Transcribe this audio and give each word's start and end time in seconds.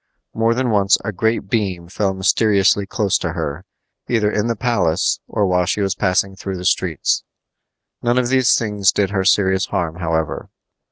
More 0.33 0.55
than 0.55 0.71
once 0.71 0.97
a 1.05 1.11
great 1.11 1.47
beam 1.47 1.87
fell 1.87 2.15
mysteriously 2.15 2.87
close 2.87 3.19
to 3.19 3.33
her, 3.33 3.65
either 4.09 4.31
in 4.31 4.47
the 4.47 4.55
palace 4.55 5.19
or 5.27 5.45
while 5.45 5.67
she 5.67 5.79
was 5.81 5.93
passing 5.93 6.35
through 6.35 6.57
the 6.57 6.65
streets. 6.65 7.23
None 8.01 8.17
of 8.17 8.29
these 8.29 8.57
things 8.57 8.91
did 8.91 9.11
her 9.11 9.23
serious 9.23 9.67
harm, 9.67 9.97
however. 9.97 10.49